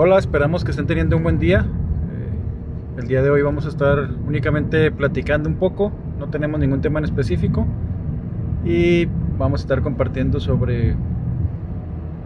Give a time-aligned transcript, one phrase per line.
[0.00, 1.66] Hola, esperamos que estén teniendo un buen día.
[1.66, 5.90] Eh, el día de hoy vamos a estar únicamente platicando un poco,
[6.20, 7.66] no tenemos ningún tema en específico
[8.64, 9.06] y
[9.36, 10.94] vamos a estar compartiendo sobre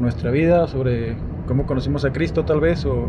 [0.01, 1.17] nuestra vida, sobre
[1.47, 3.09] cómo conocimos a Cristo tal vez o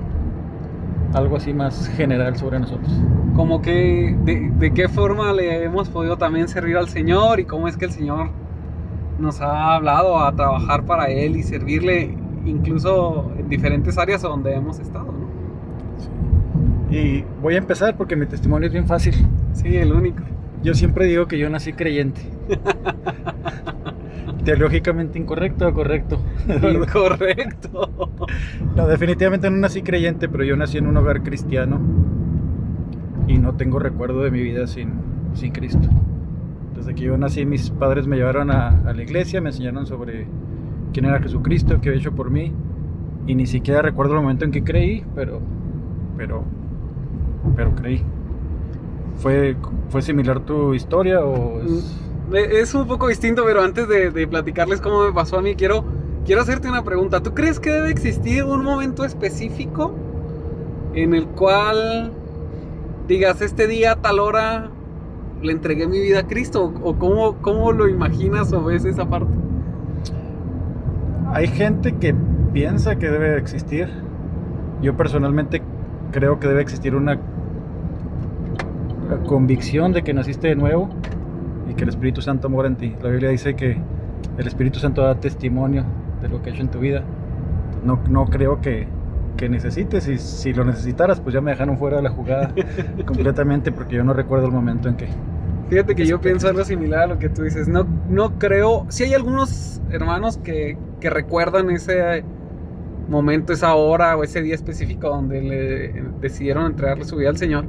[1.14, 2.90] algo así más general sobre nosotros.
[3.36, 7.68] Como que de, de qué forma le hemos podido también servir al Señor y cómo
[7.68, 8.30] es que el Señor
[9.20, 14.80] nos ha hablado a trabajar para Él y servirle incluso en diferentes áreas donde hemos
[14.80, 15.06] estado.
[15.06, 16.94] ¿no?
[16.94, 19.16] Y voy a empezar porque mi testimonio es bien fácil.
[19.54, 20.24] Sí, el único.
[20.62, 22.22] Yo siempre digo que yo nací creyente.
[24.46, 26.22] Teológicamente incorrecto o correcto.
[26.48, 27.90] Incorrecto.
[28.76, 31.80] No, definitivamente no nací creyente, pero yo nací en un hogar cristiano
[33.28, 34.94] y no tengo recuerdo de mi vida sin,
[35.36, 35.88] sin Cristo.
[36.76, 40.28] Desde que yo nací, mis padres me llevaron a, a la iglesia, me enseñaron sobre
[40.94, 42.54] quién era Jesucristo, qué había hecho por mí,
[43.28, 45.42] y ni siquiera recuerdo el momento en que creí, pero,
[46.16, 46.44] pero,
[47.56, 48.04] pero creí.
[49.18, 49.56] ¿Fue,
[49.90, 52.00] fue similar tu historia o es...
[52.34, 55.84] Es un poco distinto, pero antes de, de, platicarles cómo me pasó a mí, quiero,
[56.26, 57.22] quiero hacerte una pregunta.
[57.22, 59.94] ¿Tú crees que debe existir un momento específico
[60.96, 62.12] en el cual
[63.08, 64.72] digas, este día tal hora
[65.44, 66.74] le entregué mi vida a Cristo?
[66.82, 69.43] ¿O cómo, cómo lo imaginas o ves esa parte?
[71.34, 72.14] Hay gente que
[72.54, 73.90] piensa que debe existir.
[74.84, 75.64] Yo personalmente
[76.12, 77.20] creo que debe existir una
[79.26, 80.90] convicción de que naciste de nuevo
[81.68, 82.96] y que el Espíritu Santo mora en ti.
[83.02, 83.78] La Biblia dice que
[84.38, 85.86] el Espíritu Santo da testimonio
[86.22, 87.02] de lo que ha hecho en tu vida.
[87.84, 88.88] No, no creo que,
[89.36, 92.54] que necesites y si lo necesitaras pues ya me dejaron fuera de la jugada
[93.08, 95.08] completamente porque yo no recuerdo el momento en que...
[95.74, 97.68] Fíjate que yo pienso algo similar a lo que tú dices.
[97.68, 98.86] No, no creo...
[98.90, 102.24] Sí hay algunos hermanos que, que recuerdan ese
[103.10, 107.66] momento, esa hora o ese día específico donde le decidieron entregarle su vida al Señor.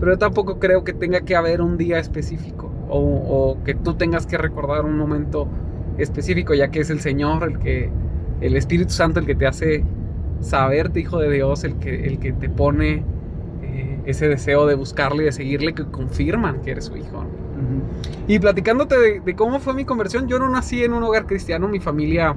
[0.00, 3.94] Pero yo tampoco creo que tenga que haber un día específico o, o, que tú
[3.94, 5.46] tengas que recordar un momento
[5.96, 7.88] específico, ya que es el Señor, el que,
[8.40, 9.84] el Espíritu Santo, el que te hace
[10.40, 13.04] saberte hijo de Dios, el que, el que te pone
[13.62, 17.22] eh, ese deseo de buscarle y de seguirle, que confirman que eres su hijo.
[17.22, 17.43] ¿no?
[18.26, 21.80] Y platicándote de, cómo fue mi conversión, yo no nací en un hogar cristiano, mi
[21.80, 22.36] familia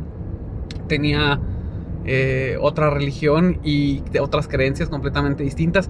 [0.87, 1.39] tenía
[2.05, 5.89] eh, otra religión y otras creencias completamente distintas,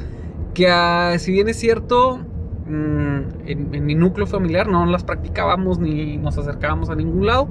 [0.54, 2.20] que uh, si bien es cierto,
[2.68, 7.48] en, en mi núcleo familiar no las practicábamos ni nos acercábamos a ningún lado.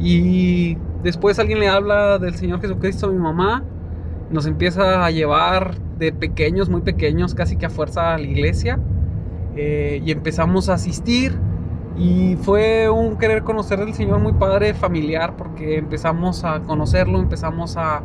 [0.00, 3.64] Y después alguien le habla del Señor Jesucristo a mi mamá,
[4.30, 8.78] nos empieza a llevar de pequeños, muy pequeños, casi que a fuerza a la iglesia.
[9.56, 11.38] Eh, y empezamos a asistir.
[11.96, 17.76] Y fue un querer conocer del Señor muy padre, familiar, porque empezamos a conocerlo, empezamos
[17.76, 18.02] a,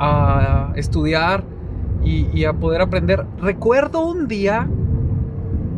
[0.00, 1.44] a estudiar
[2.02, 3.26] y, y, a poder aprender.
[3.40, 4.68] Recuerdo un día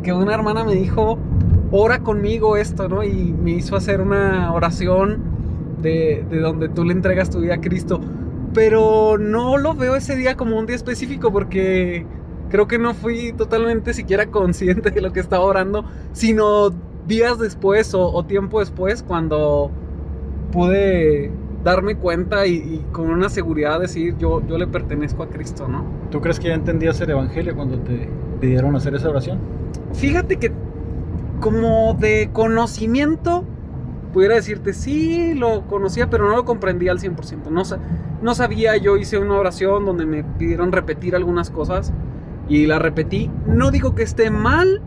[0.02, 1.18] que una hermana me dijo,
[1.70, 3.04] ora conmigo esto, ¿no?
[3.04, 5.18] Y me hizo hacer una oración
[5.82, 8.00] de, de donde tú le entregas tu vida a Cristo.
[8.54, 12.06] Pero no lo veo ese día como un día específico porque
[12.50, 16.70] creo que no fui totalmente siquiera consciente de lo que estaba orando, sino
[17.06, 19.70] días después o, o tiempo después cuando
[20.52, 21.30] pude
[21.64, 25.84] darme cuenta y, y, con una seguridad decir yo, yo le pertenezco a Cristo, ¿no?
[26.10, 28.08] ¿Tú crees que ya entendías el Evangelio cuando te
[28.40, 29.38] pidieron hacer esa oración?
[29.92, 30.52] Fíjate que
[31.40, 33.44] como de conocimiento
[34.12, 37.50] pudiera decirte, sí, lo conocía, pero no lo comprendía al 100%.
[37.50, 37.62] No,
[38.22, 41.92] no sabía, yo hice una oración donde me pidieron repetir algunas cosas
[42.50, 43.30] y la repetí.
[43.46, 44.82] No digo que esté mal,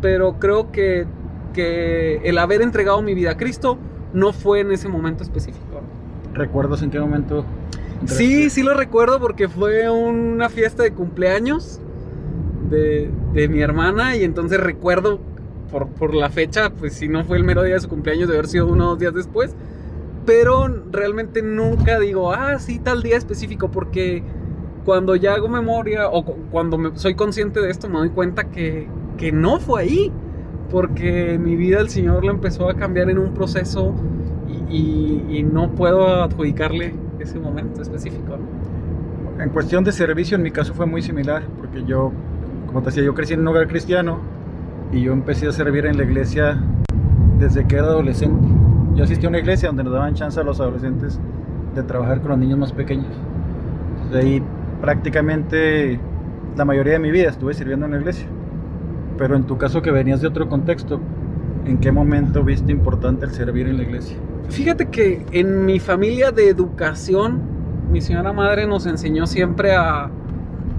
[0.00, 1.04] pero creo que,
[1.52, 3.76] que el haber entregado mi vida a Cristo
[4.14, 5.82] no fue en ese momento específico.
[6.32, 7.44] ¿Recuerdas en qué momento?
[8.06, 11.80] Sí, sí lo recuerdo porque fue una fiesta de cumpleaños
[12.70, 15.18] de, de mi hermana y entonces recuerdo
[15.72, 18.34] por, por, la fecha, pues si no fue el mero día de su cumpleaños, de
[18.34, 19.56] haber sido uno o dos días después.
[20.24, 24.22] Pero realmente nunca digo, ah, sí, tal día específico, porque
[24.88, 28.88] cuando ya hago memoria o cuando me, soy consciente de esto, me doy cuenta que,
[29.18, 30.12] que no fue ahí.
[30.70, 33.92] Porque mi vida el Señor la empezó a cambiar en un proceso
[34.48, 38.38] y, y, y no puedo adjudicarle ese momento específico.
[38.38, 39.42] ¿no?
[39.42, 42.10] En cuestión de servicio, en mi caso fue muy similar, porque yo,
[42.66, 44.20] como te decía, yo crecí en un hogar cristiano
[44.90, 46.58] y yo empecé a servir en la iglesia
[47.38, 48.48] desde que era adolescente.
[48.94, 51.20] Yo asistí a una iglesia donde nos daban chance a los adolescentes
[51.74, 53.12] de trabajar con los niños más pequeños.
[54.10, 54.42] De ahí
[54.80, 55.98] prácticamente
[56.56, 58.26] la mayoría de mi vida estuve sirviendo en la iglesia.
[59.16, 61.00] Pero en tu caso que venías de otro contexto,
[61.66, 64.16] ¿en qué momento viste importante el servir en la iglesia?
[64.48, 67.40] Fíjate que en mi familia de educación
[67.90, 70.10] mi señora madre nos enseñó siempre a,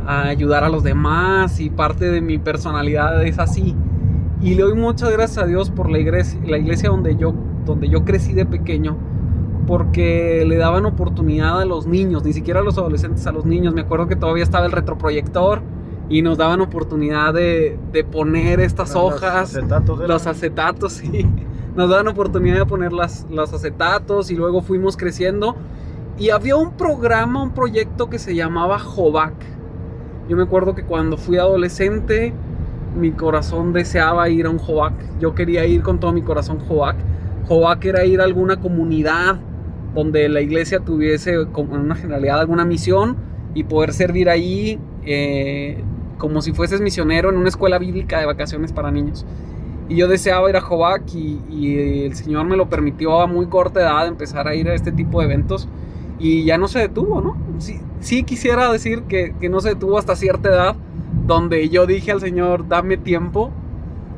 [0.05, 3.75] a ayudar a los demás y parte de mi personalidad es así.
[4.41, 7.33] Y le doy muchas gracias a Dios por la iglesia, la iglesia donde, yo,
[7.65, 8.97] donde yo crecí de pequeño,
[9.69, 13.71] porque le daban oportunidad a los niños, ni siquiera a los adolescentes, a los niños.
[13.71, 15.61] Me acuerdo que todavía estaba el retroproyector
[16.09, 20.07] y nos daban oportunidad de, de poner estas hojas, acetatos, ¿era?
[20.07, 21.23] los acetatos, sí.
[21.75, 25.55] Nos daban oportunidad de poner las, los acetatos y luego fuimos creciendo.
[26.17, 29.35] Y había un programa, un proyecto que se llamaba Jovac.
[30.27, 32.33] Yo me acuerdo que cuando fui adolescente,
[32.97, 34.95] mi corazón deseaba ir a un Jovac.
[35.19, 36.95] Yo quería ir con todo mi corazón Jovac.
[37.47, 39.39] Jovac era ir a alguna comunidad
[39.93, 43.17] donde la iglesia tuviese, como en una generalidad, alguna misión
[43.53, 45.83] y poder servir ahí eh,
[46.17, 49.25] como si fueses misionero en una escuela bíblica de vacaciones para niños.
[49.87, 53.47] Y yo deseaba ir a Jovac y, y el Señor me lo permitió a muy
[53.47, 55.67] corta edad empezar a ir a este tipo de eventos
[56.19, 57.37] y ya no se detuvo, ¿no?
[57.59, 60.75] Sí, sí quisiera decir que, que, no se detuvo hasta cierta edad,
[61.25, 63.51] donde yo dije al Señor, dame tiempo,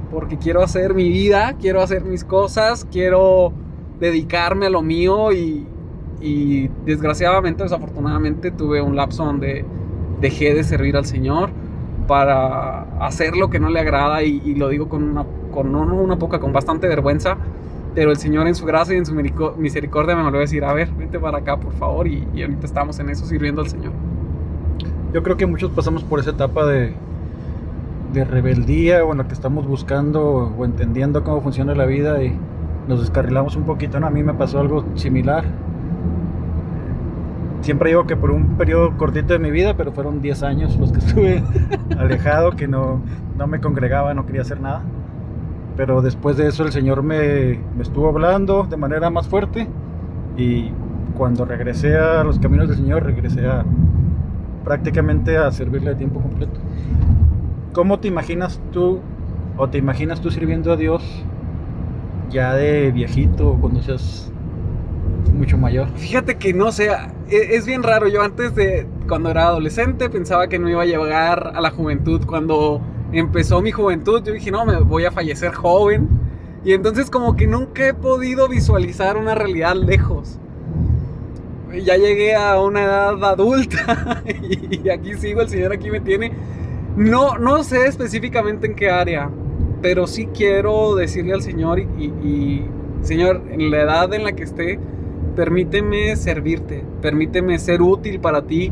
[0.09, 3.53] porque quiero hacer mi vida, quiero hacer mis cosas, quiero
[4.01, 5.65] dedicarme a lo mío y,
[6.19, 9.63] y desgraciadamente, desafortunadamente, tuve un lapso donde
[10.19, 11.51] dejé de servir al Señor
[12.07, 16.17] para hacer lo que no le agrada y, lo digo con una, con no una
[16.17, 17.37] poca, con bastante vergüenza
[17.93, 20.71] pero el Señor en su gracia y en su misericordia me volvió a decir, a
[20.71, 23.91] ver, vente para acá, por favor, y, y, ahorita estamos en eso sirviendo al Señor.
[25.13, 26.93] Yo creo que muchos pasamos por esa etapa de,
[28.13, 32.33] de rebeldía o en la que estamos buscando o entendiendo cómo funciona la vida y
[32.87, 34.07] nos descarrilamos un poquito, ¿no?
[34.07, 35.43] A mí me pasó algo similar.
[37.61, 40.91] Siempre digo que por un periodo cortito de mi vida, pero fueron 10 años los
[40.91, 41.43] que estuve
[41.97, 43.01] alejado, que no,
[43.37, 44.83] no me congregaba, no quería hacer nada
[45.77, 49.67] pero después de eso el Señor me, me, estuvo hablando de manera más fuerte
[50.37, 50.71] y
[51.17, 53.65] cuando regresé a los caminos del Señor, regresé a
[54.63, 56.59] prácticamente a servirle a tiempo completo.
[57.73, 58.99] ¿Cómo te imaginas tú
[59.57, 61.03] o te imaginas tú sirviendo a Dios
[62.31, 64.31] ya de viejito cuando seas
[65.33, 65.89] mucho mayor?
[65.95, 66.89] Fíjate que no sé,
[67.29, 68.07] es bien raro.
[68.07, 72.21] Yo antes de cuando era adolescente pensaba que no iba a llegar a la juventud
[72.25, 72.81] cuando
[73.11, 76.09] empezó mi juventud, yo dije, no, me voy a fallecer joven.
[76.63, 80.37] Y entonces como que nunca he podido visualizar una realidad lejos.
[81.85, 86.33] Ya llegué a una edad adulta y aquí sigo, el Señor aquí me tiene.
[86.95, 89.29] No, no sé específicamente en qué área,
[89.81, 92.63] pero sí quiero decirle al Señor y,
[93.01, 94.79] Señor, en la edad en la que esté,
[95.35, 98.71] permíteme servirte, permíteme ser útil para ti.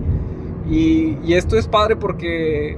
[0.70, 2.78] Y esto es padre porque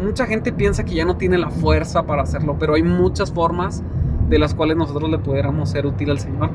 [0.00, 3.82] mucha gente piensa que ya no tiene la fuerza para hacerlo, pero hay muchas formas
[4.28, 6.50] de las cuales nosotros le pudiéramos ser útil al Señor.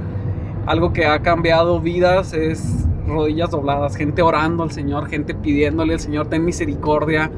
[0.65, 5.99] Algo que ha cambiado vidas es rodillas dobladas, gente orando al Señor, gente pidiéndole al
[5.99, 7.29] Señor, ten misericordia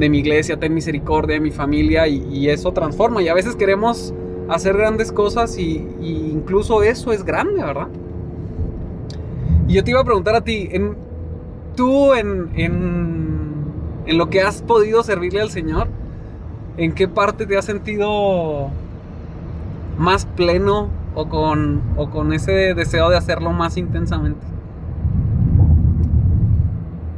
[0.00, 3.22] de mi iglesia, ten misericordia de mi familia y, eso transforma.
[3.22, 4.12] Y a veces queremos
[4.48, 7.86] hacer grandes cosas y, y, incluso eso es grande, ¿verdad?
[9.68, 10.96] Y yo te iba a preguntar a ti, en,
[11.76, 13.40] tú en, en
[14.10, 15.88] en lo que has podido servirle al Señor,
[16.76, 18.70] ¿en qué parte te has sentido
[19.98, 24.44] más pleno o con, o con ese deseo de hacerlo más intensamente?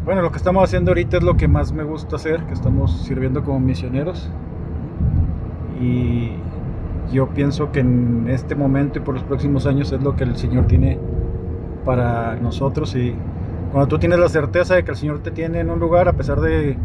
[0.04, 3.02] Bueno, lo que estamos haciendo ahorita es lo que más me gusta hacer, que estamos
[3.02, 4.28] sirviendo como misioneros.
[5.80, 6.32] Y
[7.12, 10.36] yo pienso que en este momento y por los próximos años es lo que el
[10.36, 10.98] Señor tiene
[11.84, 13.14] para nosotros y
[13.70, 16.14] cuando tú tienes la certeza de que el Señor te tiene en un lugar a
[16.14, 16.76] pesar de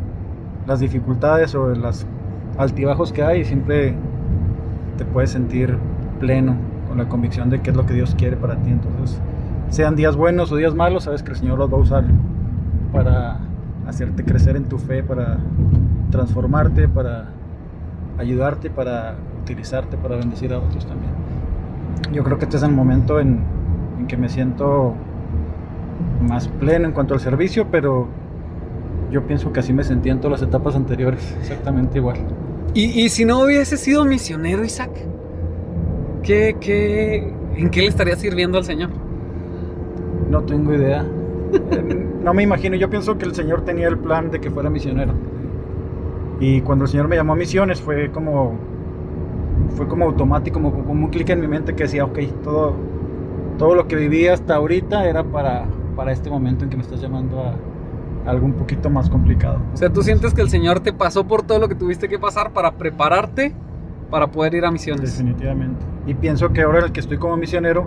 [0.67, 2.05] las dificultades o de los
[2.57, 3.95] altibajos que hay, siempre
[4.97, 5.75] te puedes sentir
[6.19, 6.55] pleno
[6.87, 8.69] con la convicción de que es lo que Dios quiere para ti.
[8.69, 9.19] Entonces,
[9.69, 12.05] sean días buenos o días malos, sabes que el Señor los va a usar
[12.91, 13.39] para
[13.87, 15.37] hacerte crecer en tu fe, para
[16.11, 17.29] transformarte, para
[18.17, 21.11] ayudarte, para utilizarte, para bendecir a otros también.
[22.11, 23.41] Yo creo que este es el momento en,
[23.99, 24.93] en que me siento
[26.21, 28.07] más pleno en cuanto al servicio, pero
[29.11, 32.17] yo pienso que así me sentía en todas las etapas anteriores, exactamente igual.
[32.73, 34.91] ¿Y, y si no hubiese sido misionero, Isaac?
[36.23, 38.89] ¿Qué, qué, ¿En qué le estaría sirviendo al Señor?
[40.29, 41.05] No tengo idea.
[42.27, 45.13] no me imagino, yo pienso que el Señor tenía el plan de que fuera misionero.
[46.41, 48.59] Y cuando el Señor me llamó a misiones fue como
[49.77, 52.73] fue como automático, como, como un clic en mi mente que decía, ok, todo,
[53.57, 56.99] todo lo que viví hasta ahorita era para, para este momento en que me estás
[56.99, 57.55] llamando a,
[58.29, 59.61] algo un poquito más complicado.
[59.73, 62.19] O sea, tú sientes que el Señor te pasó por todo lo que tuviste que
[62.19, 63.55] pasar para prepararte
[64.11, 65.17] para poder ir a misiones.
[65.17, 65.85] Definitivamente.
[66.05, 67.85] Y pienso que ahora el que estoy como misionero,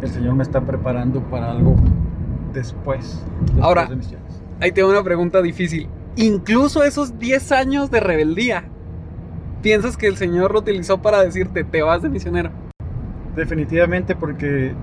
[0.00, 1.76] el Señor me está preparando para algo
[2.60, 3.24] después.
[3.42, 4.42] después Ahora- de misiones.
[4.60, 5.88] Ahí tengo una pregunta difícil.
[6.16, 8.64] Incluso esos 10 años de rebeldía,
[9.62, 12.50] ¿piensas que el Señor lo utilizó para decirte, te vas de misionero?
[13.36, 14.74] Definitivamente porque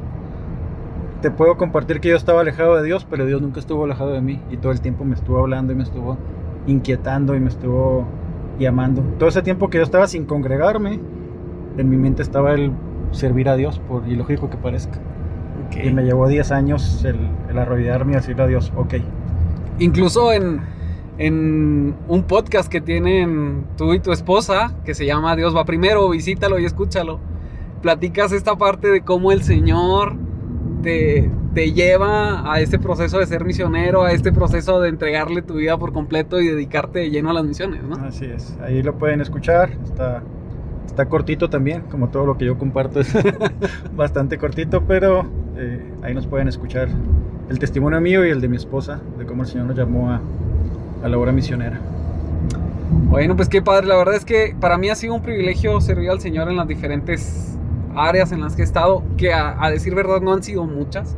[1.21, 4.21] te puedo compartir que yo estaba alejado de Dios, pero Dios nunca estuvo alejado de
[4.21, 6.17] mí y todo el tiempo me estuvo hablando y me estuvo
[6.67, 8.05] inquietando y me estuvo
[8.59, 9.01] llamando.
[9.17, 10.99] Todo ese tiempo que yo estaba sin congregarme,
[11.77, 12.71] en mi mente estaba el
[13.11, 14.99] servir a Dios, por ilógico que parezca.
[15.83, 17.17] Y me llevó 10 años el,
[17.49, 18.95] el arrodillarme y decirle a Dios, ok,
[19.79, 20.61] Incluso en,
[21.17, 26.09] en un podcast que tienen tú y tu esposa, que se llama Dios va primero,
[26.09, 27.19] visítalo y escúchalo,
[27.81, 30.15] platicas esta parte de cómo el Señor
[30.83, 35.55] te, te lleva a este proceso de ser misionero, a este proceso de entregarle tu
[35.55, 37.95] vida por completo y dedicarte de lleno a las misiones, ¿no?
[37.95, 39.71] Así es, ahí lo pueden escuchar.
[39.83, 40.21] Está,
[40.85, 43.11] está cortito también, como todo lo que yo comparto es
[43.95, 45.25] bastante cortito, pero
[45.57, 46.87] eh, ahí nos pueden escuchar
[47.49, 50.21] el testimonio mío y el de mi esposa, de cómo el Señor nos llamó a,
[51.03, 51.79] a la obra misionera.
[53.09, 53.87] Bueno, pues qué padre.
[53.87, 56.67] La verdad es que para mí ha sido un privilegio servir al Señor en las
[56.67, 57.57] diferentes
[57.95, 61.15] áreas en las que he estado, que a, a decir verdad no han sido muchas.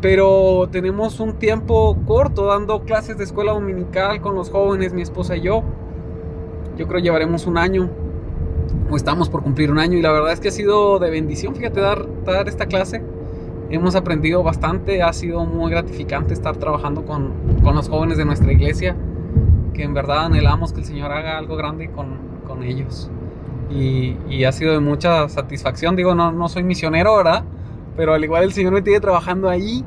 [0.00, 5.36] Pero tenemos un tiempo corto dando clases de escuela dominical con los jóvenes, mi esposa
[5.36, 5.62] y yo.
[6.76, 7.88] Yo creo llevaremos un año,
[8.90, 11.54] o estamos por cumplir un año, y la verdad es que ha sido de bendición,
[11.54, 13.02] fíjate, dar, dar esta clase.
[13.74, 17.32] Hemos aprendido bastante, ha sido muy gratificante estar trabajando con,
[17.64, 18.94] con los jóvenes de nuestra iglesia
[19.72, 22.06] que en verdad anhelamos que el Señor haga algo grande con,
[22.46, 23.10] con ellos.
[23.72, 25.96] Y, y ha sido de mucha satisfacción.
[25.96, 27.42] Digo, no, no soy misionero, ¿verdad?
[27.96, 29.84] Pero al igual el Señor me tiene trabajando ahí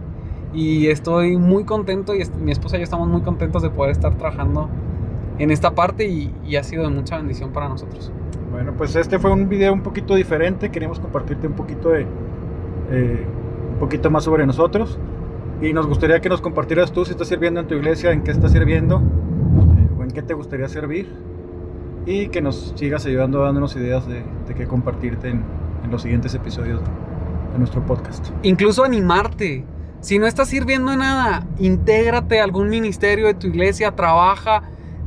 [0.53, 4.17] y estoy muy contento y mi esposa y yo estamos muy contentos de poder estar
[4.17, 4.67] trabajando
[5.39, 8.11] en esta parte y, y ha sido de mucha bendición para nosotros.
[8.51, 10.71] Bueno, pues este fue un video un poquito diferente.
[10.71, 12.05] Queríamos compartirte un poquito de
[12.91, 13.25] eh,
[13.77, 14.97] poquito más sobre nosotros
[15.61, 18.31] y nos gustaría que nos compartieras tú si estás sirviendo en tu iglesia, en qué
[18.31, 21.11] estás sirviendo eh, o en qué te gustaría servir
[22.05, 25.43] y que nos sigas ayudando dándonos ideas de, de qué compartirte en,
[25.83, 26.81] en los siguientes episodios
[27.53, 28.27] de nuestro podcast.
[28.43, 29.65] Incluso animarte.
[29.99, 34.61] Si no estás sirviendo en nada, intégrate a algún ministerio de tu iglesia, trabaja,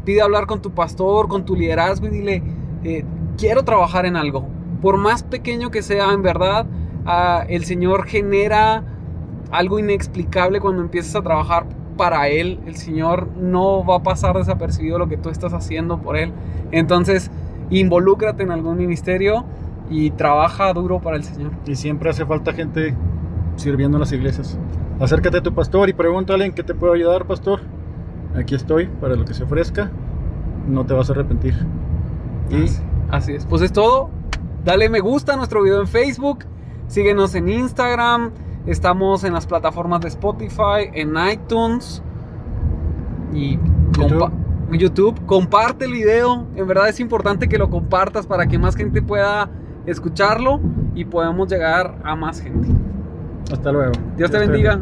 [0.05, 2.43] pide hablar con tu pastor, con tu liderazgo y dile,
[2.83, 3.05] eh,
[3.39, 4.49] quiero trabajar en algo.
[4.83, 6.67] Por más pequeño que sea, en verdad,
[7.49, 8.85] el Señor genera
[9.51, 12.61] algo inexplicable cuando empiezas a trabajar para Él.
[12.67, 16.33] El Señor no va a pasar desapercibido lo que tú estás haciendo por Él.
[16.71, 17.31] Entonces,
[17.71, 19.45] involúcrate en algún ministerio
[19.91, 21.53] y trabaja duro para el Señor.
[21.67, 22.95] Y siempre hace falta gente
[23.57, 24.59] sirviendo en las iglesias.
[25.01, 27.61] Acércate a tu pastor y pregúntale en qué te puedo ayudar, pastor.
[28.37, 29.91] Aquí estoy para lo que se ofrezca.
[30.69, 31.55] No te vas a arrepentir.
[32.51, 32.67] Y
[33.11, 33.47] así es.
[33.47, 34.11] Pues es todo.
[34.65, 36.45] Dale me gusta a nuestro video en Facebook.
[36.91, 38.33] Síguenos en Instagram.
[38.67, 42.03] Estamos en las plataformas de Spotify, en iTunes
[43.33, 43.53] y
[43.93, 44.19] YouTube.
[44.19, 44.33] compa-
[44.77, 45.27] YouTube.
[45.27, 46.47] Comparte el video.
[46.57, 49.49] En verdad es importante que lo compartas para que más gente pueda
[49.87, 50.59] escucharlo
[50.97, 52.69] y podamos llegar a más gente.
[53.53, 53.93] hasta luego.
[54.17, 54.81] Dios te bendiga.